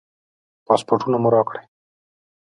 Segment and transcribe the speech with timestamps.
[0.65, 1.63] پاسپورټونه مو راکړئ.